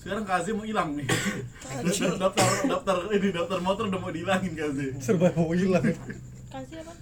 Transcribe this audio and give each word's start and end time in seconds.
sekarang 0.00 0.24
Kaze 0.24 0.50
mau 0.56 0.64
hilang 0.64 0.96
nih. 0.96 1.04
Daftar 2.16 2.48
daftar 2.64 2.96
ini 3.12 3.28
daftar 3.36 3.58
motor 3.60 3.84
udah 3.92 4.00
mau 4.00 4.08
dihilangin 4.08 4.52
Kaze 4.56 4.96
serba 4.96 5.28
mau 5.36 5.52
hilang. 5.52 5.84
Kasih 6.50 6.80
apa? 6.80 6.92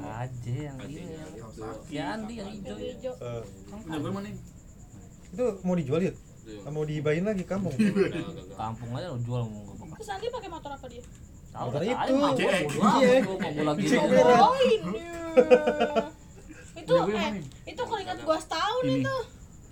aja 0.00 0.52
yang 0.52 0.78
ini 0.88 1.02
yang 1.12 1.30
ya 1.92 2.04
Andi 2.16 2.34
yang 2.40 2.50
hijau. 2.52 2.76
Yang 2.76 2.96
hijau. 2.96 3.14
Eh, 3.20 3.42
punya 3.68 3.98
gue 4.00 4.12
mana 4.12 4.28
nih? 4.32 4.42
Itu 5.30 5.44
mau 5.64 5.74
dijual 5.76 6.00
ya 6.04 6.12
mau 6.72 6.84
dibayin 6.88 7.24
lagi 7.28 7.44
kampung? 7.44 7.72
Kampung 8.56 8.90
aja 8.96 9.12
lo 9.12 9.18
jual 9.20 9.42
mau 9.44 9.60
gue 9.64 9.96
Terus 10.00 10.08
Andi 10.12 10.26
pakai 10.32 10.48
motor 10.48 10.70
apa 10.72 10.86
dia? 10.88 11.04
tahu 11.50 11.66
Motor 11.66 11.82
itu. 11.82 12.14
Iya. 13.00 13.18
mau 14.38 14.54
ini. 14.54 14.76
itu 16.80 16.94
eh, 16.94 17.32
itu 17.70 17.82
keringat 17.82 18.18
gua 18.22 18.38
setahun 18.38 18.84
itu 18.86 19.16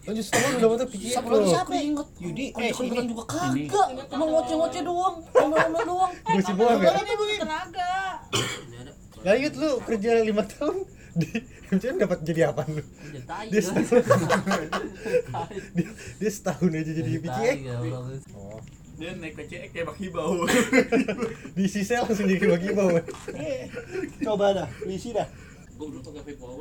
lanjut 0.09 0.25
setengah 0.25 0.51
udah 0.57 0.69
mata 0.73 0.85
pikir 0.89 1.09
siapa 1.13 1.29
lagi 1.29 1.49
siapa 1.53 1.73
inget? 1.77 2.09
Yudi 2.17 2.47
kan 2.57 2.65
eh 2.65 2.73
ini. 2.73 3.09
juga 3.13 3.25
kagak. 3.29 3.89
Cuma 4.09 4.25
ngoceh 4.25 4.57
ngoceh 4.57 4.81
doang 4.81 5.17
ngomel 5.37 5.83
doang. 5.85 6.13
Gue 6.25 6.43
sih 6.49 6.55
bohong 6.57 6.81
ya? 6.81 6.93
tenaga. 7.45 7.95
Lanjut 9.21 9.53
lu 9.61 9.71
kerja 9.85 10.11
lima 10.25 10.43
tahun 10.49 10.77
di 11.13 11.29
MCN 11.69 11.97
dapat 12.01 12.19
jadi 12.25 12.41
apa 12.49 12.65
lu? 12.73 12.81
Dia 13.53 13.61
setahun. 13.61 14.05
Dia, 15.77 15.89
dia 15.93 16.31
setahun 16.33 16.71
aja 16.73 16.93
jadi 16.97 17.11
PCX 17.21 17.59
oh. 18.33 18.61
Dia 18.97 19.13
naik 19.13 19.35
PCX 19.37 19.69
kayak 19.77 19.87
bagi 19.93 20.09
bau. 20.09 20.43
Di 21.59 21.67
sisa 21.71 22.03
langsung 22.03 22.27
jadi 22.27 22.49
bagi 22.49 22.71
bau. 22.73 22.97
Eh, 23.37 23.69
coba 24.25 24.57
dah 24.57 24.69
isi 24.89 25.13
dah. 25.13 25.29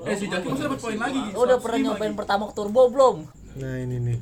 Eh 0.06 0.16
si 0.16 0.26
Jaki 0.30 0.46
mesti 0.46 0.64
dapat 0.70 0.80
poin 0.80 1.00
lagi. 1.02 1.22
Oh, 1.34 1.44
udah 1.50 1.58
pernah 1.58 1.80
nyobain 1.90 2.14
pertama 2.14 2.54
turbo 2.54 2.94
belum? 2.94 3.26
Nah 3.58 3.74
ini 3.82 3.96
nih, 3.98 4.18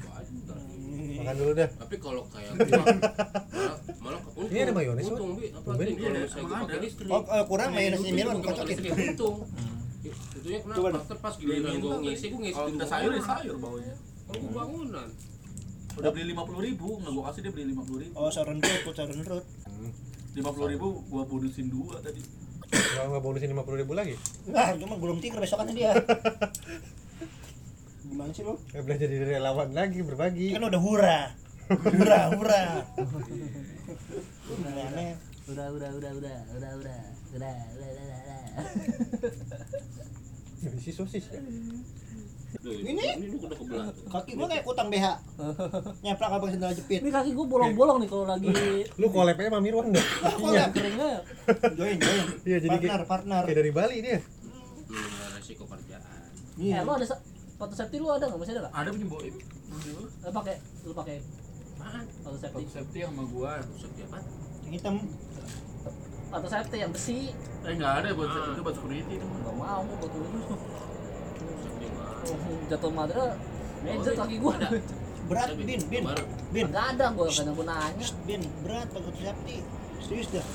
makan 1.20 1.35
dulu 1.35 1.52
dah. 1.53 1.70
tapi 1.76 1.95
kalau 1.99 2.23
kayak 2.31 2.52
gua 2.55 2.67
malah 2.71 3.76
malah 3.99 4.21
untung, 4.31 4.48
Ini 4.48 4.59
ada 4.62 4.71
mayones, 4.71 5.05
untung 5.05 5.31
bi. 5.35 5.48
Apa 5.49 5.70
sih 5.76 5.93
kalau 5.93 6.07
Iya, 6.07 6.10
misalnya 6.23 6.46
gua 6.46 6.57
pakai 6.63 6.79
listrik. 6.79 7.10
Oh, 7.10 7.21
eh, 7.26 7.43
kurang 7.45 7.70
Mirwan 7.73 8.35
bukan 8.40 8.40
pakai 8.40 8.55
kocokin. 8.55 8.68
listrik 8.71 8.91
untung. 9.12 9.35
Itunya 10.35 10.60
Coba 10.62 10.87
kenapa 10.87 11.04
dah. 11.05 11.20
pas 11.20 11.34
giliran 11.35 11.73
gua 11.79 11.95
ngisi 11.99 12.26
gua 12.29 12.40
ngisi 12.40 12.55
kalau 12.55 12.87
sayur. 12.87 13.12
ya 13.12 13.21
sayur 13.21 13.55
bawahnya 13.57 13.95
Kalau 14.26 14.40
gua 14.40 14.51
bangunan. 14.55 15.10
Udah 15.95 16.12
beli 16.12 16.26
lima 16.27 16.43
puluh 16.43 16.62
ribu 16.62 16.88
nggak 16.99 17.12
gua 17.12 17.23
kasih 17.27 17.40
dia 17.41 17.51
beli 17.51 17.65
lima 17.71 17.84
puluh 17.84 17.99
ribu. 18.01 18.13
Oh, 18.13 18.29
saran 18.29 18.57
root, 18.57 18.79
full 18.82 18.93
saran 18.93 19.20
root. 19.21 19.45
lima 20.32 20.49
puluh 20.51 20.67
ribu 20.70 20.88
gua 21.07 21.23
bonusin 21.23 21.67
dua 21.67 21.99
tadi. 21.99 22.23
Gak 22.65 23.04
nggak 23.05 23.20
bonusin 23.21 23.49
lima 23.49 23.63
puluh 23.63 23.79
ribu 23.79 23.91
lagi? 23.91 24.15
Nah, 24.48 24.76
cuma 24.76 24.95
belum 24.95 25.20
tikar 25.20 25.40
besokannya 25.40 25.73
dia. 25.73 25.91
Gimana 28.05 28.31
sih 28.31 28.43
lu? 28.45 28.53
Gak 28.71 28.84
belajar 28.85 29.07
jadi 29.09 29.25
relawan 29.37 29.70
lagi 29.73 29.99
berbagi. 30.05 30.53
Kan 30.53 30.63
udah 30.63 30.81
hura. 30.81 31.20
Hura, 31.65 32.21
hura. 32.37 32.63
Aneh. 34.85 35.17
Udah, 35.45 35.67
udah, 35.73 35.89
udah, 35.93 36.11
udah, 36.17 36.35
udah, 36.57 36.71
udah, 36.81 36.95
udah, 37.35 37.53
udah, 37.76 37.91
udah, 37.91 37.91
udah. 38.01 38.41
Isi 40.77 40.89
sosis 40.89 41.29
ya. 41.29 41.41
Duh, 42.55 42.71
Ini? 42.71 43.05
ini 43.21 43.35
udah 43.37 43.57
kebelah. 43.57 43.87
Kaki 44.09 44.31
gua 44.33 44.48
kayak 44.49 44.63
kutang 44.65 44.89
BH. 44.89 45.05
Nyeplak 46.01 46.31
apa 46.33 46.45
sendal 46.49 46.73
jepit. 46.73 46.99
Ini 47.05 47.11
kaki 47.13 47.37
gua 47.37 47.45
bolong-bolong 47.45 47.98
nih 48.01 48.09
kalau 48.09 48.26
lagi 48.26 48.49
Lu 48.98 49.07
collab 49.13 49.37
aja 49.37 49.49
sama 49.53 49.59
Mirwan 49.61 49.93
dah. 49.93 50.05
Collab. 50.41 50.70
keringnya. 50.73 51.21
Join, 51.77 51.98
join. 52.01 52.26
Iya 52.41 52.57
jadi 52.65 52.77
partner, 52.79 52.89
kayak, 52.98 53.05
partner. 53.05 53.41
kayak 53.45 53.57
dari 53.61 53.71
Bali 53.76 53.98
dia. 54.01 54.17
Lu 54.89 54.98
nggak 54.98 55.29
resiko 55.37 55.63
kerjaan 55.70 56.01
Iya. 56.57 56.76
Eh, 56.81 56.81
lu 56.81 56.91
ada 56.95 57.05
foto 57.55 57.73
safety 57.73 57.98
lu 57.98 58.07
ada 58.09 58.25
nggak? 58.25 58.39
Masih 58.39 58.53
ada 58.53 58.61
nggak? 58.63 58.73
ada 58.75 58.89
punya 58.91 59.07
boim 59.07 59.35
Lu 60.25 60.31
pakai, 60.31 60.55
lu 60.84 60.93
pakai 60.93 61.17
apaan 61.75 62.05
foto 62.20 62.37
safety. 62.37 62.55
Top 62.57 62.71
safety 62.73 62.99
sama 63.01 63.23
gua 63.27 63.51
setiap 63.75 64.09
apa 64.09 64.19
Yang 64.63 64.73
hitam. 64.75 64.95
Foto 66.25 66.47
safety 66.50 66.78
yang 66.79 66.91
besi. 66.91 67.19
eh 67.66 67.73
nggak 67.73 67.94
ada 68.01 68.07
buat 68.13 68.29
itu 68.29 68.61
buat 68.61 68.75
security 68.75 69.13
itu 69.16 69.25
Gak 69.25 69.55
mau, 69.55 69.79
gua 69.81 69.95
buat 69.97 70.11
dulu. 70.11 70.27
setiap 70.29 71.91
Jatuh 72.65 72.91
madra, 72.91 73.25
meja 73.81 74.11
kaki 74.11 74.35
gua. 74.41 74.53
Ada. 74.57 74.69
Berat, 75.25 75.49
bin, 75.57 75.81
bin. 75.89 76.03
Bin. 76.53 76.65
Gak 76.69 76.85
ada 76.97 77.05
gua 77.13 77.25
kan 77.29 77.45
gua 77.49 77.65
nanya. 77.65 78.07
Bin, 78.25 78.41
berat 78.61 78.88
safety. 79.15 79.55
Serius 80.01 80.27
dah. 80.29 80.45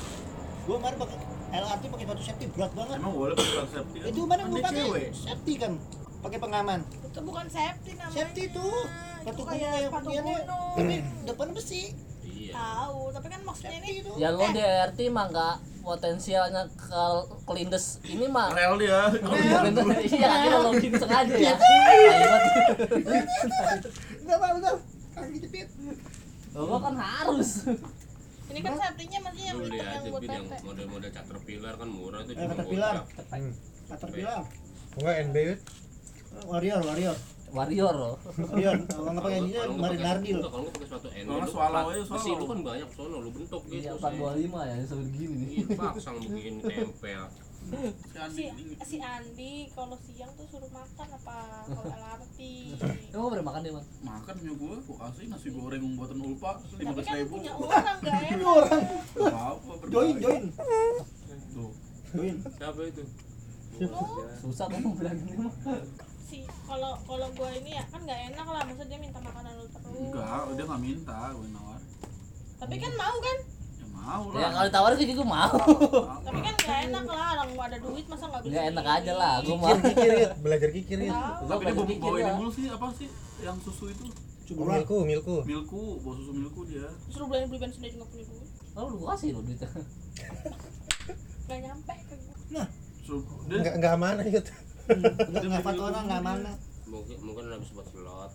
Gua 0.67 0.77
kemarin 0.79 0.99
pakai 0.99 1.17
LRT 1.51 1.83
pakai 1.91 2.07
safety 2.23 2.45
berat 2.51 2.73
banget. 2.75 2.97
emang 2.99 3.15
boleh 3.15 3.35
pakai 3.35 3.67
safety 3.67 3.97
kan 3.99 4.07
Itu 4.11 4.21
mana 4.27 4.41
Kan 4.43 4.51
gua 4.51 4.59
dia 4.59 4.85
pakai 4.87 5.11
safety 5.11 5.55
kan. 5.59 5.73
Pakai 6.21 6.39
pengaman. 6.39 6.81
Itu 7.03 7.21
bukan 7.21 7.47
safety 7.47 7.93
namanya. 7.95 8.15
Safety 8.15 8.43
Itu 8.47 8.61
gua 9.23 9.45
kayak 9.47 9.89
begini. 9.91 10.33
gunung. 10.39 10.75
Tapi 10.75 10.95
depan 11.25 11.49
besi. 11.51 11.83
iya 12.23 12.53
Tahu, 12.53 13.01
tapi 13.11 13.27
kan 13.27 13.41
maksudnya 13.43 13.71
Safety 13.73 13.89
ini 13.89 14.01
itu. 14.01 14.11
Ya 14.17 14.29
lu 14.31 14.41
Eh, 14.43 14.51
di 14.51 14.61
RT 14.61 14.99
mah 15.09 15.27
nggak 15.27 15.55
potensialnya 15.81 16.69
ke 16.71 17.05
kelindes 17.43 18.05
ini 18.05 18.29
mah 18.29 18.53
rel 18.53 18.77
dia 18.77 19.09
Kelindes- 19.09 20.13
iya 20.13 20.29
kita 20.45 20.59
login 20.61 20.93
sengaja 20.95 21.35
ya 21.35 21.55
Enggak 24.15 24.37
apa 24.37 24.47
betul. 24.53 24.77
Kaki 25.11 25.39
jepit. 25.41 25.69
gua 26.53 26.79
kan 26.79 26.95
harus 26.95 27.51
ini 28.47 28.61
kan 28.61 28.75
safety-nya 28.75 29.19
masih 29.23 29.43
yang 29.47 29.57
hitam 29.63 29.87
yang 29.87 30.05
buat 30.11 30.23
yang 30.23 30.45
model-model 30.61 31.11
caterpillar 31.11 31.75
kan 31.77 31.89
murah 31.89 32.21
tuh 32.21 32.33
Eh, 32.33 32.37
cuma 32.37 32.53
Caterpillar. 32.53 32.95
Caterpillar. 33.87 34.41
Enggak 34.93 35.15
NB. 35.25 35.37
Warrior, 36.41 36.81
warrior. 36.81 37.17
warrior. 37.51 37.91
Loh 37.93 38.15
Warrior. 38.41 38.77
Kalau 38.87 39.11
nggak 39.11 39.25
pakai 39.25 39.39
ini 39.41 39.51
Kalau 39.53 39.67
nggak 39.69 39.83
Marin 39.83 39.91
pakai- 39.93 40.07
Nardil. 40.09 40.37
enggak, 40.37 40.51
kalau 40.51 40.63
nggak 40.63 40.73
pakai 40.73 40.87
sepatu 40.87 41.09
N 41.11 41.25
Kalau 41.27 41.35
lu 41.37 41.49
swallow 41.49 41.75
pak- 41.77 41.91
aja, 41.91 42.01
besi 42.01 42.15
swallow. 42.23 42.39
lu 42.39 42.45
kan 42.47 42.59
banyak 42.63 42.89
sono 42.91 43.17
lu 43.19 43.31
bentuk 43.33 43.63
iya 43.67 43.79
gitu 43.83 43.97
425 43.99 44.61
ya 44.63 44.75
sampai 44.85 45.07
begini 45.09 45.35
nih. 45.37 45.49
Iya, 45.51 45.65
paksang 45.77 46.17
begini 46.17 46.59
tempel 46.63 47.23
si 47.61 48.17
Andi. 48.17 48.41
Si, 48.41 48.45
si 48.81 48.97
Andi 48.99 49.53
kalau 49.71 49.97
siang 50.01 50.31
tuh 50.33 50.47
suruh 50.49 50.71
makan 50.71 51.09
apa? 51.13 51.39
Kalau 51.67 51.85
LRT 52.01 52.39
emang 53.11 53.29
berapa 53.29 53.45
makan 53.45 53.61
dia 53.61 53.73
man 53.73 53.85
makan 54.01 54.33
punya 54.33 54.55
gua 54.57 54.75
gua 54.81 54.97
kasih 55.03 55.25
nasi 55.29 55.49
goreng 55.51 55.85
buatan 55.93 56.19
ulpa 56.21 56.51
lima 56.73 56.79
tapi 56.81 56.95
belas 56.95 57.05
kan 57.05 57.17
ribu. 57.17 57.35
punya 57.35 57.53
orang 57.53 57.97
gak 58.01 58.15
enak. 58.25 58.47
Orang. 58.49 58.83
apa 59.29 59.73
Join, 59.89 60.15
join. 60.17 60.43
tuh. 61.51 61.71
Join. 62.09 62.37
siapa 62.49 62.81
itu? 62.85 63.03
Susah 64.41 64.67
gua 64.67 64.79
mau 64.81 64.95
bilang 64.95 65.19
ini 65.19 65.35
mah 65.37 65.55
kalau 66.71 66.93
kalau 67.03 67.27
gua 67.35 67.51
ini 67.59 67.71
ya 67.75 67.85
kan 67.91 68.01
nggak 68.07 68.21
enak 68.31 68.47
lah. 68.47 68.63
Masa 68.63 68.83
dia 68.87 68.99
minta 69.03 69.19
makanan 69.19 69.53
lu 69.59 69.67
terus. 69.67 69.91
Enggak 69.91 70.43
dia 70.55 70.65
nggak 70.71 70.83
minta 70.87 71.19
yang 71.35 71.51
nawar 71.51 71.81
tapi 72.61 72.77
kan 72.77 72.93
mau 72.93 73.17
kan? 73.25 73.39
Ya 73.81 73.87
mau 73.89 74.23
ya 74.37 74.37
lah. 74.37 74.51
kalau 74.53 74.67
ditawarin 74.69 74.97
sih 75.01 75.17
gua 75.17 75.29
mau. 75.33 75.57
Tapi 76.29 76.41
kan 76.45 76.55
nggak 76.61 76.81
enak 76.93 77.05
lah 77.09 77.27
orang 77.41 77.49
gua 77.57 77.65
ada 77.73 77.79
duit 77.81 78.05
masa 78.05 78.25
nggak 78.29 78.41
beli 78.45 78.53
nggak 78.53 78.67
enak 78.69 78.85
ini? 78.85 78.97
aja 79.01 79.13
lah 79.17 79.33
gua 79.41 79.57
mau. 79.57 79.77
Kikir. 79.81 80.13
Belajar 80.45 80.71
kikir. 80.77 80.99
Gua 81.09 81.49
tapi 81.49 81.65
dia 81.65 81.97
bawa 81.97 82.17
ini 82.21 82.33
mulu 82.37 82.51
sih 82.53 82.65
apa 82.69 82.87
sih 82.93 83.09
yang 83.41 83.57
susu 83.65 83.89
itu? 83.89 84.05
Oh, 84.05 84.13
Cukuran. 84.51 84.83
milku, 84.83 84.97
milku. 85.07 85.37
milku 85.47 85.83
bawa 86.05 86.15
susu 86.21 86.33
milku 86.37 86.61
dia. 86.69 86.87
Suruh 87.09 87.27
beli 87.33 87.49
beli 87.49 87.59
bensin 87.65 87.81
dia 87.81 87.91
juga 87.97 88.05
punya 88.13 88.25
duit? 88.29 88.49
Oh 88.77 88.87
lu 88.93 88.97
kasih 89.09 89.29
lo 89.33 89.41
duitnya. 89.41 89.69
Nggak 91.49 91.59
nyampe 91.65 91.95
ke 91.97 92.15
gua. 92.21 92.65
Suruh 93.09 93.23
dia? 93.49 93.57
Enggak 93.57 93.75
enggak 93.81 93.93
amanah 93.97 94.27
Yud. 94.29 94.47
Enggak 94.91 95.43
enggak 95.47 95.63
foto 95.63 95.83
orang 95.87 96.05
enggak 96.09 96.25
mana. 96.25 96.53
mungkin 96.91 97.17
mungkin 97.23 97.55
habis 97.55 97.71
buat 97.71 97.87
slot. 97.87 98.33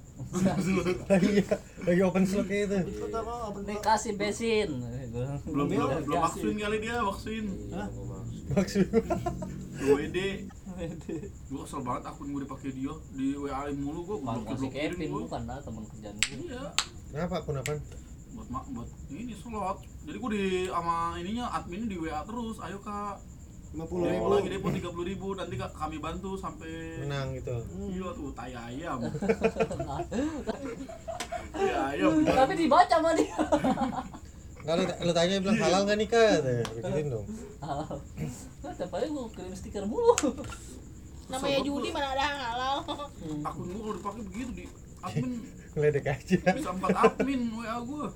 Lagi 1.11 1.43
lagi 1.83 2.01
open 2.07 2.23
slot 2.23 2.47
kayak 2.47 2.71
itu. 2.71 2.77
Foto 3.03 3.17
apa? 3.19 3.33
Open 3.51 3.61
nih 3.67 3.75
box. 3.75 3.83
kasih 3.83 4.13
bensin. 4.16 4.69
Belum 5.43 5.67
belum 5.67 5.89
belum 6.07 6.21
vaksin 6.23 6.55
kali 6.55 6.77
dia 6.79 6.95
vaksin. 7.03 7.43
Iya 7.51 7.83
maksud 7.91 8.47
Maksud 8.55 8.88
dua 9.83 9.99
ed 10.07 10.17
gua 11.51 11.59
kesel 11.67 11.81
banget 11.83 12.03
akun 12.07 12.31
gua 12.31 12.41
dipakai 12.47 12.72
dia. 12.72 12.95
Di 13.11 13.27
wa 13.35 13.67
mulu 13.75 14.01
Bang, 14.23 14.43
blokir 14.47 14.55
blokirin 14.55 14.95
Kevin 14.95 15.09
bukan 15.11 15.41
lah 15.47 15.59
teman 15.59 15.83
kerjaan 15.91 16.16
gua. 16.16 16.35
Iya. 16.39 16.63
Kenapa 17.11 17.35
akun 17.43 17.59
apaan? 17.59 17.79
buat 18.35 18.51
mak 18.51 18.66
buat 18.72 18.90
ini 19.11 19.35
slot. 19.35 19.78
Jadi 20.07 20.17
gua 20.19 20.31
di 20.31 20.46
sama 20.72 20.96
ininya 21.19 21.46
adminnya 21.52 21.87
di 21.91 21.97
wa 21.99 22.23
terus. 22.23 22.57
Ayo 22.63 22.79
kak 22.79 23.19
50 23.75 23.83
depo 23.83 23.95
ribu. 24.07 24.25
lagi 24.31 24.47
depo 24.47 24.67
tiga 24.72 24.89
puluh 24.89 25.05
ribu 25.05 25.27
nanti 25.35 25.55
kak 25.55 25.72
kami 25.75 25.99
bantu 25.99 26.39
sampai 26.39 27.03
Menang 27.03 27.35
gitu. 27.35 27.55
Iya 27.91 28.07
tuh 28.16 28.31
tai 28.31 28.55
ayam. 28.55 28.99
Iya 31.55 31.77
ayam. 31.91 32.11
tapi 32.23 32.53
dibaca 32.55 32.95
sama 32.99 33.11
dia 33.16 33.31
Kalau 34.66 34.81
lu 34.81 35.13
tanya 35.13 35.37
bilang 35.39 35.55
halal 35.55 35.81
enggak 35.85 35.99
nikah? 36.01 36.41
Begituin 36.41 37.07
dong. 37.07 37.25
halal 37.61 37.95
nah, 38.59 38.73
tiap 38.73 38.91
hari 38.91 39.07
gua 39.07 39.29
kirim 39.31 39.53
stiker 39.53 39.85
mulu 39.85 40.16
namanya 41.25 41.57
judi 41.61 41.89
mana 41.89 42.13
ada 42.13 42.23
yang 42.23 42.41
halal 42.41 42.75
Akun 43.41 43.66
gua 43.71 43.81
kalau 43.81 43.95
dipakai 43.97 44.21
begitu 44.25 44.51
di 44.51 44.63
admin 45.01 45.31
Ngeledek 45.75 46.05
aja. 46.07 46.37
bisa 46.55 46.71
empat 46.71 46.89
admin 46.95 47.41
wa 47.51 47.75
gua. 47.83 48.07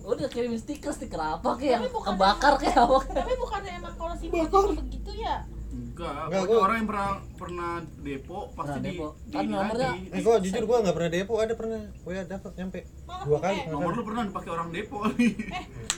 Udah 0.00 0.28
kirim 0.28 0.52
stiker 0.54 0.90
stiker 0.90 1.18
apa 1.18 1.50
kayak 1.54 1.72
yang 1.72 1.82
Tapi 1.82 1.92
bukan- 1.92 2.08
kebakar 2.12 2.52
kayak 2.56 2.78
apa 2.78 2.98
tapi 3.12 3.32
bukannya 3.34 3.72
emang 3.74 3.94
kalau 3.94 4.14
si 4.14 4.26
Budi 4.26 4.46
begitu 4.76 5.12
ya 5.16 5.36
Enggak, 5.68 6.26
Enggak, 6.26 6.42
gua- 6.44 6.62
orang 6.64 6.76
yang 6.76 6.88
pernah 6.88 7.08
pernah 7.34 7.72
depo 7.98 8.38
pasti 8.48 8.56
Pernah 8.56 8.78
di, 8.80 8.88
depo. 8.88 9.06
di 9.20 9.30
Kan 9.30 9.42
ini 9.42 9.52
nomornya- 9.52 9.92
lagi. 9.92 10.06
Eh, 10.08 10.20
gua 10.20 10.34
jujur 10.38 10.62
gua 10.64 10.76
nggak 10.80 10.96
pernah 10.96 11.10
depo, 11.12 11.32
ada 11.36 11.54
pernah. 11.54 11.80
Gua 11.98 12.12
ya 12.14 12.22
dapat 12.24 12.52
nyampe 12.54 12.80
Malah 13.04 13.24
dua 13.24 13.38
kali. 13.38 13.50
eh, 13.50 13.58
nggak 13.60 13.74
Nomor 13.74 13.90
lu 13.92 14.02
pernah 14.02 14.22
dipakai 14.24 14.50
orang 14.50 14.68
depo 14.70 14.96
eh 15.04 15.32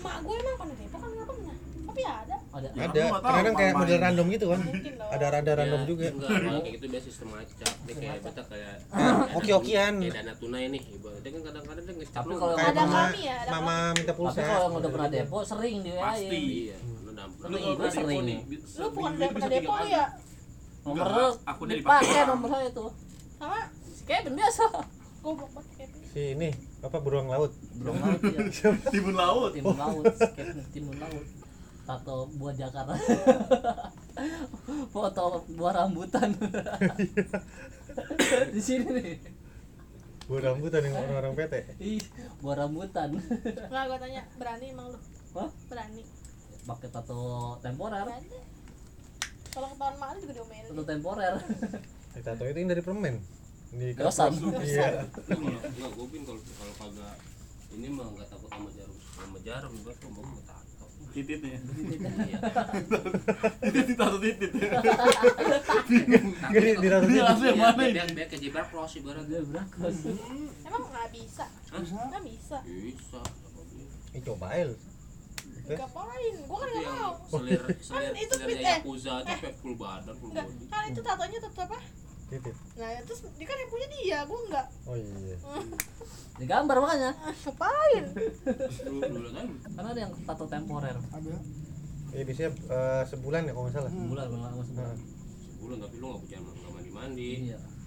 mak 0.01 0.15
gue 0.21 0.35
emang 0.35 0.57
pernah 0.59 0.77
depo 0.77 0.97
kan 0.97 1.11
tapi 2.01 2.17
ada. 2.19 2.37
Ada. 2.51 2.69
Ya, 2.73 2.83
Ada, 2.83 3.03
kadang 3.21 3.55
kayak 3.55 3.75
model 3.77 3.99
random 4.01 4.27
gitu 4.29 4.47
kan. 4.49 4.61
Ada 5.09 5.27
rada 5.31 5.53
random 5.55 5.81
Ya, 5.81 5.87
juga. 5.87 6.07
enggak 6.09 6.29
kalau 6.41 6.61
kayak 6.61 6.75
gitu 6.75 6.87
biasa 6.89 7.05
sistem 7.07 7.29
acak 7.33 7.73
dia 7.81 7.95
kayak 7.95 8.17
kita 8.21 8.43
kayak 8.45 8.75
Oke-okean. 9.39 9.95
kayak 10.01 10.15
dana 10.17 10.33
tunai 10.35 10.65
nih 10.69 10.83
ibaratnya. 10.91 11.31
Kan 11.31 11.43
kadang-kadang 11.43 11.85
dia 11.85 11.95
ngecap 11.95 12.15
Tapi 12.17 12.33
kalau- 12.33 12.57
Kayak 12.57 12.71
Ada 12.71 12.83
mama, 12.83 13.01
kami 13.05 13.21
ya, 13.21 13.37
ada 13.37 13.51
mama 13.53 13.77
minta 13.93 14.05
tapi 14.09 14.19
pulsa. 14.19 14.41
kalau 14.41 14.59
yang 14.61 14.75
udah 14.75 14.91
pernah 14.91 15.09
depo 15.11 15.39
sering 15.43 15.77
di 15.79 15.91
WA 15.91 16.03
Pasti. 16.03 16.41
iya 16.65 16.77
lu 16.81 17.11
Tapi 17.13 17.37
kalau 17.39 17.59
depo 17.71 17.85
sering. 17.89 18.25
lu 18.51 18.87
bukan 18.91 19.11
udah 19.13 19.29
pernah 19.31 19.51
depo 19.51 19.73
ya? 19.87 20.05
nomor 20.81 21.07
aku 21.45 21.61
udah 21.63 21.77
dipakai 21.77 22.23
nomor 22.27 22.49
saya 22.49 22.67
itu. 22.69 22.87
Sama 23.37 23.59
si 23.87 24.03
Kevin 24.03 24.33
biasa. 24.35 24.65
Goblok 25.21 25.51
banget 25.53 25.89
Si 26.11 26.23
ini 26.33 26.49
apa 26.81 26.97
beruang 26.99 27.29
laut. 27.29 27.53
belum 27.73 27.93
laut 27.95 28.21
ya 28.25 28.41
Timun 28.93 29.15
laut. 29.15 29.53
timun 29.53 29.77
laut 29.77 30.05
timun 30.73 30.97
laut 30.97 31.25
tato 31.91 32.31
buah 32.39 32.55
Jakarta. 32.55 32.95
Foto 34.95 35.43
buah 35.59 35.75
rambutan. 35.75 36.31
Di 38.55 38.61
sini 38.63 38.87
nih. 38.87 39.19
Buah 40.31 40.55
rambutan 40.55 40.87
yang 40.87 40.95
orang-orang 40.95 41.35
PT. 41.35 41.55
ih 41.83 42.03
buah 42.39 42.63
rambutan. 42.63 43.19
Nggak 43.43 43.83
gue 43.91 43.99
tanya 43.99 44.23
berani 44.39 44.67
emang 44.71 44.95
lu? 44.95 44.99
Hah? 45.35 45.51
berani. 45.67 46.07
Pakai 46.63 46.89
tato 46.95 47.59
temporer. 47.59 48.07
Berani. 48.07 48.39
Kalau 49.51 49.67
ketahuan 49.75 49.97
mak 49.99 50.09
lu 50.15 50.19
juga 50.23 50.35
diomelin. 50.39 50.71
Tato 50.71 50.85
temporer. 50.87 51.35
Eh, 52.15 52.23
Tato 52.23 52.43
itu 52.47 52.59
yang 52.63 52.71
dari 52.71 52.83
permen. 52.87 53.19
Di 53.75 53.99
Dosan. 53.99 54.31
Iya. 54.63 55.11
enggak 55.27 55.91
gue 55.99 56.07
pin 56.11 56.23
kalau 56.23 56.43
kalau 56.55 56.75
kagak 56.79 57.19
ini 57.75 57.87
mah 57.91 58.07
enggak 58.15 58.29
takut 58.31 58.51
sama 58.51 58.69
jarum 58.75 58.99
sama 58.99 59.39
jarum 59.47 59.73
gua 59.83 59.95
tuh 59.99 60.11
mau 60.11 60.23
gue 60.27 60.43
Tititnya. 61.11 61.59
iya 61.59 62.39
Titit 63.61 63.85
ditaruh 63.91 64.21
titit. 64.21 64.51
Di, 64.51 65.99
di 66.77 66.87
tato 66.87 67.03
Ini 67.03 67.11
dia. 67.11 67.23
langsung 67.25 67.47
yang 67.47 67.59
mana 67.59 67.83
ini? 67.83 67.99
yang 67.99 68.11
biar 68.11 68.29
kejebak 68.29 68.67
cross 68.69 68.95
ibaratnya 68.95 69.27
dia 69.27 69.43
berakos 69.43 69.97
emang 70.63 70.83
nggak 70.87 71.09
bisa 71.11 71.45
nggak 71.73 72.23
bisa 72.23 72.57
bisa 72.65 73.21
Eh, 74.11 74.19
cobain. 74.21 74.71
Eh? 75.63 75.77
ngapain 75.77 76.35
gue 76.37 76.57
kan 76.57 76.67
Itu 76.69 76.79
nggak 76.81 76.97
mau 76.97 77.15
selir 77.29 77.63
selir 77.79 78.11
Kan 78.11 78.15
itu 78.17 78.35
selir 78.37 78.49
fit, 78.49 78.59
eh. 78.61 78.71
yakuza 78.77 79.11
aja 79.13 79.27
sampai 79.33 79.53
full 79.57 79.75
badan 79.77 80.15
full 80.15 80.31
body 80.31 80.65
kan 80.67 80.83
itu 80.85 81.01
tatonya 81.01 81.39
tetap 81.41 81.67
apa 81.67 81.79
Titit. 82.31 82.55
nah 82.79 82.89
terus 83.03 83.27
dia 83.27 83.47
kan 83.51 83.57
yang 83.59 83.71
punya 83.75 83.87
dia 83.91 84.19
gue 84.23 84.41
enggak. 84.47 84.67
Oh 84.87 84.95
iya. 84.95 85.37
digambar 86.41 86.77
makanya. 86.79 87.11
Ngapain? 87.19 88.05
Dulu 88.87 89.01
dulu 89.03 89.29
kan 89.35 89.47
karena 89.75 89.89
ada 89.91 90.01
yang 90.07 90.13
tato 90.25 90.47
temporer. 90.47 90.95
Ada. 91.11 91.37
Eh 92.15 92.23
biasanya 92.23 92.51
eh, 92.55 93.03
sebulan 93.11 93.51
ya 93.51 93.53
kalau 93.53 93.65
nggak 93.67 93.77
salah. 93.77 93.91
bulan 93.91 94.27
bulan 94.31 94.43
lama 94.47 94.63
sebulan. 94.63 94.87
Nah, 94.87 94.97
sebulan 95.59 95.77
tapi 95.83 95.97
lu 95.99 96.07
nggak 96.07 96.23
punya 96.23 96.39
nggak 96.39 96.73
mandi 96.73 96.91
mandi. 96.95 97.31
Iya. 97.51 97.59
nggak 97.59 97.80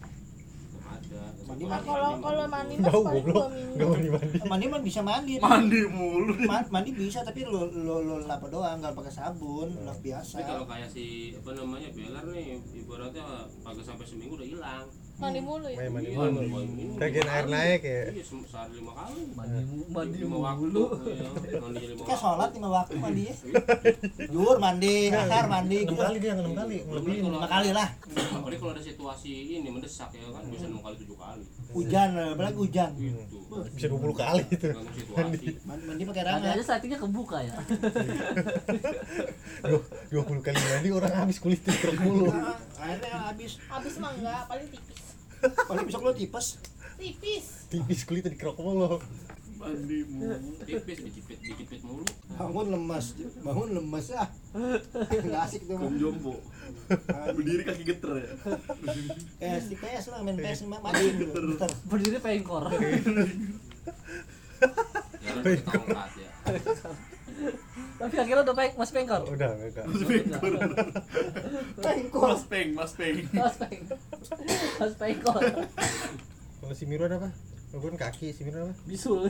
ada 0.94 1.22
Mandi 1.44 1.63
mandi. 1.63 1.86
kalau 1.86 2.12
kalau 2.18 2.45
mandi 2.45 2.75
bau 2.80 3.01
goblok. 3.04 3.48
Enggak 3.50 3.88
mandi 3.90 4.10
mandi. 4.10 4.36
mandi 4.45 4.66
mah 4.68 4.81
bisa 4.81 5.01
mandi 5.01 5.34
Mandi 5.38 5.80
mulu. 5.88 6.34
Ma- 6.45 6.69
mandi 6.69 6.92
bisa 6.92 7.19
tapi 7.22 7.44
lo 7.44 7.68
lo 7.68 7.95
lo 8.00 8.16
lap 8.22 8.45
doang 8.45 8.78
nggak 8.78 8.94
pakai 8.94 9.12
sabun 9.12 9.69
lap 9.81 9.98
biasa 10.00 10.38
tapi 10.38 10.45
kalau 10.45 10.66
kayak 10.66 10.88
si 10.88 11.06
apa 11.34 11.50
namanya 11.51 11.90
beler 11.92 12.25
nih 12.30 12.48
ibaratnya 12.75 13.25
kagak 13.62 13.84
sampai 13.84 14.06
seminggu 14.06 14.34
udah 14.36 14.48
hilang 14.48 14.86
mandi 15.13 15.39
mulu 15.39 15.68
ya? 15.68 15.77
Mandi 15.88 16.10
Iya, 16.10 16.18
mulu. 16.19 16.42
mandi 16.44 16.83
mulu. 16.83 17.00
Bagian 17.00 17.27
air 17.30 17.45
naik 17.48 17.81
ya. 17.81 18.01
iya 18.12 18.24
se- 18.24 18.48
sehari 18.50 18.74
lima 18.75 18.92
kali. 18.92 19.21
Mandi 19.31 19.60
mu- 19.63 19.88
mandi 19.88 20.15
lima 20.19 20.38
waktu 20.38 20.68
waktu. 20.68 22.13
sholat 22.13 22.50
lima 22.51 22.69
waktu 22.69 22.94
mandi 22.98 23.21
ya? 23.30 23.36
Juhur 24.33 24.57
mandi 24.57 24.94
asar 25.10 25.45
mandi. 25.48 25.77
Enam 25.86 25.95
kali 25.95 26.18
dia 26.18 26.31
enam 26.33 26.54
kali, 26.54 26.77
lebih. 26.83 27.13
lima 27.24 27.48
kali 27.48 27.69
lah. 27.71 27.89
apalagi 28.33 28.60
kalau 28.60 28.74
ada 28.74 28.83
situasi 28.83 29.31
ini 29.56 29.69
mendesak 29.69 30.10
ya 30.12 30.27
kan 30.27 30.44
bisa 30.50 30.65
enam 30.68 30.81
kali 30.81 30.95
tujuh 31.00 31.16
kali. 31.16 31.44
Hujan 31.71 32.09
apalagi 32.33 32.57
hujan. 32.59 32.89
Gitu. 32.94 33.38
Bisa 33.71 33.88
20 33.88 34.13
kali 34.13 34.42
itu. 34.50 34.68
mandi, 35.13 35.48
mandi 35.63 36.04
pakai 36.04 36.21
Tadi 36.21 36.30
rangat 36.33 36.54
aja 36.57 36.63
settingnya 36.66 36.98
kebuka 37.00 37.38
ya? 37.39 37.54
Duh, 39.63 39.83
20 40.12 40.42
kali 40.42 40.57
mandi 40.59 40.89
orang 40.89 41.13
habis 41.16 41.38
kulitnya. 41.38 41.71
Ah, 41.71 42.57
airnya 42.83 43.12
habis. 43.24 43.62
Habis 43.66 43.94
mah 43.98 44.12
enggak 44.12 44.42
paling 44.45 44.68
tipis 44.68 45.00
paling 45.44 45.86
besok 45.86 46.01
lo 46.01 46.12
tipes 46.12 46.48
tipis 46.95 47.45
Tipis 47.68 48.00
kulitnya 48.04 48.30
dikerok 48.30 48.57
mulu. 48.60 49.01
Mandi 49.56 50.04
mulu. 50.06 50.36
tipis 50.62 50.98
dijepit 51.01 51.38
dijepit 51.40 51.81
mulu 51.81 52.04
bangun 52.34 52.68
lemas 52.69 53.06
bangun 53.40 53.69
lemas 53.72 54.07
ah 54.13 54.28
nggak 54.54 55.42
asik 55.42 55.63
tuh 55.63 55.75
Kom 55.75 55.95
jombo. 55.95 56.36
Berdiri 57.30 57.63
kaki 57.63 57.84
geter 57.84 58.12
ya. 58.18 58.30
kayak 59.38 59.62
si 59.62 59.74
PS 59.74 60.06
lah 60.10 60.19
main 60.22 60.36
PS 60.36 60.66
ma- 60.66 60.80
mandi 60.80 61.16
gitu 61.16 61.31
Bentar. 61.31 61.69
berdiri 61.86 62.19
pengkor 62.19 62.68
ya 62.69 62.80
tapi 68.04 68.16
akhirnya 68.18 68.44
udah 68.44 68.54
peng 68.54 68.74
mas 68.76 68.90
pengkor 68.90 69.22
Udah, 69.26 69.50
enggak. 69.54 69.86
Tengkol. 71.78 72.30
Mas 72.30 72.44
peng, 72.46 72.70
mas 72.74 72.92
peng. 72.94 73.16
mas 73.32 73.56
peng 73.56 73.80
mas 74.78 74.94
pengkor 74.94 75.40
Kalau 76.60 76.74
si 76.74 76.84
Mirwan 76.84 77.12
apa? 77.14 77.30
Bukan 77.72 77.96
kaki, 77.96 78.30
si 78.30 78.44
Mirwan 78.44 78.68
apa? 78.68 78.76
bisul 78.84 79.28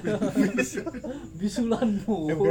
bisulan 1.35 2.01
mulu 2.03 2.49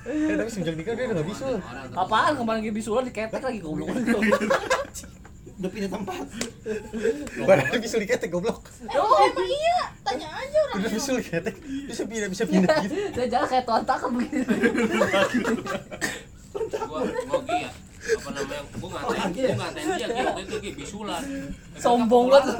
Eh, 0.00 0.30
tapi 0.30 0.48
semenjak 0.48 0.72
nikah 0.74 0.94
dia 0.94 1.04
udah 1.06 1.16
gak 1.16 1.26
bisul. 1.26 1.54
apaan 1.92 2.32
kemarin 2.32 2.60
lagi 2.60 2.72
bisulan 2.72 3.04
diketek 3.04 3.42
lagi 3.42 3.58
goblok 3.58 3.90
udah 5.58 5.70
pindah 5.74 5.90
tempat. 5.90 6.22
Padahal 7.50 7.78
bisul 7.82 7.98
diketek 8.02 8.30
goblok. 8.30 8.62
oh 8.94 9.18
emang 9.26 9.48
iya? 9.50 9.90
Tanya 10.06 10.28
aja 10.30 10.58
orang 10.70 10.76
Udah 10.78 10.90
bisul 10.94 11.18
diketek, 11.18 11.56
bisa 11.60 12.02
pindah, 12.06 12.28
bisa 12.30 12.44
pindah 12.50 12.74
gitu. 12.86 12.94
dia 13.12 13.26
jalan 13.26 13.46
kayak 13.50 13.64
tontakan 13.66 14.08
begini 14.14 14.46
gua 16.88 17.00
gua 17.04 17.40
Gi, 17.44 17.58
ya 17.58 17.70
apa 18.28 18.36
namanya 18.36 18.60
gua 18.76 18.88
ngatain 18.92 19.30
gua 19.32 19.56
ngatain 19.56 19.86
dia 19.96 20.06
Gi, 20.06 20.20
waktu 20.20 20.42
itu 20.44 20.56
Gi, 20.60 20.70
bisulan 20.76 21.22
sombong 21.80 22.26
banget 22.28 22.56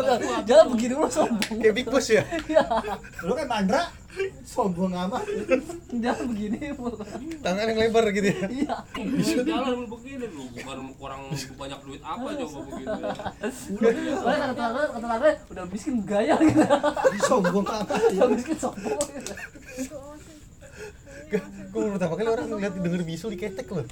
jalan 0.49 0.67
begini 0.73 0.93
mulu 0.97 1.11
sombong 1.11 1.57
Kayak 1.61 1.75
Big 1.77 1.87
Boss 1.87 2.09
ya. 2.09 2.23
Iya, 2.49 2.65
lu 3.21 3.33
kan 3.35 3.47
mandra 3.47 3.83
sombong 4.43 4.97
amat 4.97 5.23
jalan 5.93 6.25
begini 6.33 6.59
Tangan 7.39 7.65
yang 7.67 7.79
lebar 7.79 8.05
gitu 8.11 8.29
ya. 8.33 8.47
iya 8.49 8.77
Lu 8.97 9.21
jalan 9.45 9.69
lu 9.77 9.87
begini 9.91 10.25
lu 10.27 10.43
bukan 10.49 10.79
kurang 10.97 11.21
banyak 11.35 11.79
duit 11.85 12.01
apa 12.01 12.29
coba 12.33 12.59
begitu 12.65 13.01
Soalnya 14.17 14.41
kata 14.41 14.53
tetangga, 14.57 14.83
kata 14.89 14.97
tetangga 15.05 15.31
udah 15.53 15.65
miskin 15.69 15.95
gaya 16.03 16.35
gitu. 16.41 16.63
sombong 17.23 17.67
amat 17.69 18.01
ya 18.09 18.25
Udah 18.25 18.29
miskin 18.33 18.57
sombong. 18.57 18.99
gitu. 19.13 19.35
Gue 21.69 21.83
pertama 21.93 22.15
kali 22.17 22.25
orang 22.27 22.47
ngeliat 22.49 22.73
denger 22.75 23.03
bisul 23.05 23.29
diketek 23.29 23.69
loh. 23.69 23.85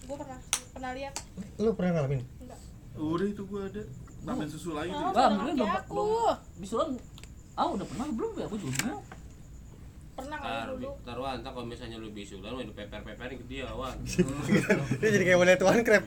gue 0.00 0.16
pernah 0.16 0.38
pernah 0.80 0.96
lihat 0.96 1.14
Lu 1.60 1.70
pernah 1.76 1.92
ngalamin? 1.92 2.20
enggak 2.40 2.60
Udah 2.96 3.26
itu 3.28 3.42
gua 3.44 3.68
ada. 3.68 3.82
Tambahin 4.20 4.48
susu 4.48 4.72
lagi. 4.72 4.92
oh, 4.92 5.12
mungkin 5.30 5.54
pakai 5.54 5.60
belum- 5.60 5.76
aku. 5.76 6.04
Bisulan 6.56 6.88
ah 7.52 7.68
udah 7.68 7.84
pernah 7.84 8.06
belum 8.08 8.32
ya 8.32 8.44
aku 8.48 8.56
juga 8.56 8.72
belum. 8.80 9.02
pernah 10.10 10.36
kalau 10.36 10.76
dulu 10.76 10.90
taruhan, 11.00 11.36
ntar 11.40 11.52
kalau 11.52 11.64
misalnya 11.64 11.96
lu 11.96 12.08
bisulan, 12.12 12.52
lu 12.52 12.72
peper-peperin 12.72 13.36
ke 13.36 13.46
dia, 13.46 13.68
wan. 13.72 13.96
Dia 15.00 15.08
jadi 15.10 15.24
kayak 15.26 15.38
wanita 15.38 15.56
tuan 15.58 15.80
crab. 15.80 16.04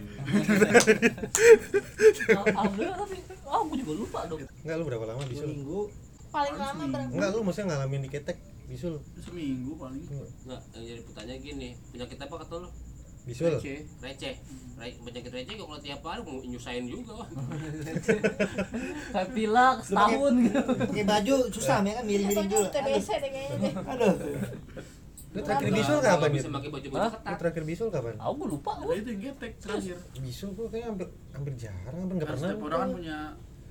Alhamdulillah 2.45 2.97
tapi 2.99 3.17
ah 3.43 3.57
aku 3.59 3.73
juga 3.73 3.93
lupa 3.93 4.19
dong. 4.25 4.41
Enggak 4.41 4.75
lu 4.75 4.83
berapa 4.85 5.05
lama 5.05 5.21
dua 5.21 5.29
bisul? 5.29 5.49
minggu 5.49 5.79
paling 6.29 6.55
lama 6.57 6.83
berapa 6.83 7.09
Enggak 7.09 7.29
lu 7.29 7.39
maksudnya 7.41 7.65
ngalamin 7.69 8.01
diketek 8.05 8.37
bisul. 8.65 8.95
Seminggu 9.17 9.77
paling. 9.77 10.01
Nggak, 10.45 10.61
yang 10.73 10.83
jadi 10.83 11.01
pertanyaan 11.05 11.39
gini, 11.41 11.69
penyakit 11.89 12.17
apa 12.19 12.35
kata 12.41 12.55
lu? 12.57 12.69
Bisul. 13.23 13.55
Receh. 13.55 13.79
Receh. 13.99 14.33
Re- 14.73 14.97
penyakit 14.99 15.31
receh 15.31 15.53
kok 15.53 15.63
kalau 15.63 15.79
tiap 15.79 16.01
hari 16.01 16.21
mau 16.21 16.41
nyusahin 16.41 16.85
juga. 16.85 17.13
Kayak 19.13 19.29
pilak 19.31 19.77
setahun 19.81 20.33
gitu. 20.41 20.59
pakai 20.83 21.05
baju 21.05 21.35
susah 21.49 21.77
ya 21.79 21.93
kan 21.93 22.03
miring-miring 22.03 22.39
Atau 22.41 22.51
dulu 22.51 22.67
TBC 22.69 23.07
deh 23.13 23.29
kayaknya 23.29 23.71
aduh 23.85 24.13
Lu 25.33 25.41
terakhir 25.41 25.69
bisul 25.71 25.97
kapan 25.99 26.29
bisa 26.29 26.41
gitu? 26.41 26.53
pakai 26.53 26.69
baju-baju 26.69 26.99
Hah? 26.99 27.09
Lu 27.09 27.17
ketat. 27.17 27.35
terakhir 27.39 27.63
bisul 27.63 27.87
kapan? 27.89 28.13
Aku 28.19 28.43
lupa. 28.45 28.71
Ada 28.75 28.93
itu 28.93 29.09
yang 29.09 29.21
getek 29.23 29.53
terakhir. 29.57 29.97
Bisul 30.15 30.49
gua 30.53 30.67
kayaknya 30.67 30.87
hampir 30.89 31.07
hampir 31.31 31.53
jarang, 31.57 31.95
hampir 31.95 32.13
enggak 32.13 32.27
Kan 32.27 32.35
pernah. 32.35 32.49
setiap 32.51 32.61
orang 32.63 32.79
kan 32.79 32.89
punya 32.93 33.17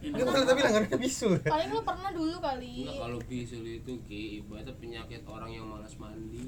ini 0.03 0.19
bukan 0.19 0.43
tapi 0.43 0.61
langganan 0.61 0.99
bisu. 0.99 1.27
paling 1.47 1.69
lu 1.71 1.81
pernah 1.81 2.11
dulu 2.11 2.37
kali 2.37 2.75
Enggak 2.83 2.99
kalau 2.99 3.19
bisul 3.23 3.63
itu 3.65 3.93
ki 4.03 4.21
ibaratnya 4.37 4.75
penyakit 4.75 5.23
orang 5.25 5.51
yang 5.53 5.67
malas 5.69 5.95
mandi. 5.95 6.43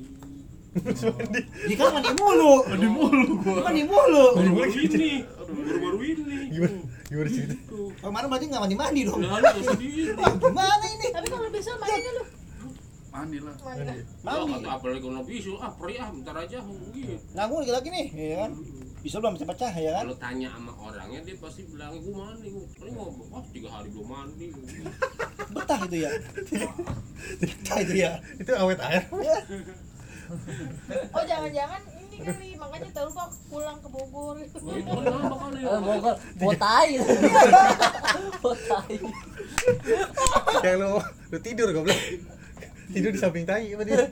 Dia 0.74 1.76
kan 1.78 1.86
mandi 1.94 2.10
mulu. 2.18 2.54
Mandi 2.66 2.88
mulu 2.90 3.26
gua. 3.38 3.58
Mandi 3.62 3.82
mulu. 3.86 4.24
Baru-baru 4.34 4.74
ini, 4.74 5.22
aduh 5.22 5.54
baru-baru 5.54 5.98
ini. 6.02 6.38
Gimana? 6.50 6.78
Gimana 7.06 7.28
cerita? 7.30 7.54
Tuh. 7.70 7.88
Kemarin 8.02 8.26
berarti 8.26 8.44
nggak 8.50 8.62
mandi 8.66 8.76
mandi 8.76 9.00
dong. 9.06 9.20
Udah 9.22 9.38
lu 9.38 9.62
sendiri. 9.62 10.02
Wah, 10.18 10.32
gimana 10.34 10.84
ini? 10.90 11.06
tapi 11.14 11.26
kalau 11.30 11.48
bisa 11.52 11.70
mandi 11.78 11.98
deh 12.02 12.12
lu 12.18 12.24
Mandi 13.14 13.38
lah. 13.38 13.54
mandi. 13.62 13.82
Mandi. 14.26 14.50
Mandi. 14.50 14.66
apalagi 14.66 15.00
kalau 15.06 15.22
bisul, 15.22 15.54
ah 15.62 15.70
perih 15.70 16.02
ah, 16.02 16.10
bentar 16.10 16.34
aja 16.34 16.58
gitu. 16.90 17.14
Nanggung 17.30 17.62
lagi 17.62 17.88
nih, 17.94 18.06
ya 18.10 18.36
kan? 18.42 18.50
Bisa 19.06 19.22
belum 19.22 19.38
bisa 19.38 19.46
pecah 19.46 19.70
ya 19.70 19.90
kan? 19.94 20.04
Kalau 20.10 20.18
tanya 20.18 20.48
sama 20.50 20.72
orangnya 20.74 21.20
dia 21.22 21.36
pasti 21.38 21.62
bilang 21.70 21.94
gue 21.94 22.10
mandi, 22.10 22.50
gue 22.50 22.90
ngomong, 22.90 23.30
wah 23.30 23.44
tiga 23.54 23.70
hari 23.70 23.94
belum 23.94 24.08
mandi. 24.10 24.50
Betah 25.54 25.80
itu 25.86 25.96
ya. 26.02 26.10
Betah 27.46 27.78
itu 27.86 27.94
ya. 27.94 28.12
Itu 28.42 28.50
awet 28.58 28.82
air. 28.82 29.06
Oh 31.14 31.24
jangan-jangan 31.26 31.80
ini 32.14 32.16
kali 32.22 32.48
makanya 32.56 32.88
tak 32.94 33.04
lupa 33.10 33.24
pulang 33.50 33.78
ke 33.82 33.88
Bogor? 33.90 34.36
Eh, 34.38 34.48
Bogor, 34.54 36.14
botai. 36.38 36.90
botai. 38.44 38.96
Yang 40.62 40.76
lu 40.78 40.92
lu 41.32 41.38
tidur 41.42 41.68
goblok. 41.74 41.98
Tidur 42.84 43.10
di 43.10 43.18
samping 43.18 43.44
tai 43.48 43.72
apa 43.74 43.82
dia? 43.82 44.06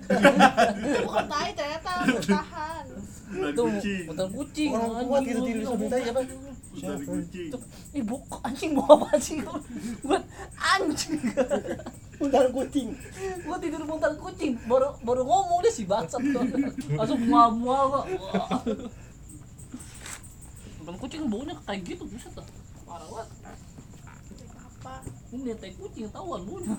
bukan 1.05 1.27
tai 1.29 1.51
ternyata 1.53 1.93
bertahan 2.09 2.85
Itu 3.33 3.63
putar 4.09 4.29
kucing. 4.33 4.71
Orang 4.73 5.07
kuat 5.07 5.23
gitu 5.29 5.41
tidur 5.45 5.61
di 5.61 5.69
samping 5.69 5.91
tai 5.93 6.03
apa? 6.09 6.21
Dari 6.73 7.05
kucing. 7.07 7.51
Ih, 7.93 8.03
bu, 8.03 8.17
anjing 8.43 8.73
mau 8.73 8.89
apa 8.97 9.21
sih? 9.21 9.39
Buat 10.03 10.25
anjing. 10.57 11.21
Udang 12.23 12.55
kucing. 12.55 12.89
Gua 13.43 13.57
tidur 13.59 13.83
muntah 13.83 14.15
kucing, 14.15 14.55
baru 14.71 14.95
baru 15.03 15.27
ngomong 15.27 15.59
dia 15.67 15.75
si 15.75 15.83
bangsat 15.83 16.23
tuh. 16.23 16.47
Langsung 16.95 17.19
mual-mual 17.27 17.85
kok. 17.91 18.05
Wah. 18.23 18.63
Muntah 20.79 20.97
kucing 21.03 21.27
baunya 21.27 21.55
kayak 21.67 21.83
gitu 21.83 22.07
buset 22.07 22.31
dah. 22.39 22.47
Parah 22.87 23.07
banget. 23.11 23.29
apa 24.83 24.95
Ini 25.35 25.55
tai 25.59 25.73
kucing 25.75 26.07
tahuan 26.15 26.43
baunya. 26.47 26.75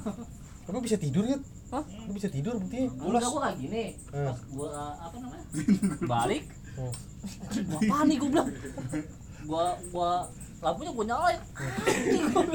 Kamu 0.63 0.79
bisa 0.79 0.95
tidur 0.95 1.27
ya? 1.27 1.35
Hah? 1.75 1.83
Lu 2.07 2.15
bisa 2.15 2.31
tidur 2.31 2.55
buktinya. 2.55 2.87
Udah 3.03 3.19
gua 3.19 3.41
kayak 3.51 3.57
gini. 3.59 3.83
Hmm. 4.15 4.31
Pas 4.31 4.39
gua 4.47 4.71
apa 4.95 5.15
namanya? 5.19 5.45
Balik. 6.07 6.43
Hmm. 6.79 6.93
Gua 7.67 7.79
panik 7.83 8.17
gua 8.23 8.29
bilang. 8.31 8.49
Gua 9.43 9.65
gua 9.91 10.09
lampunya 10.63 10.91
gua 10.95 11.05
nyalain. 11.07 11.39
Bilang. 11.83 12.47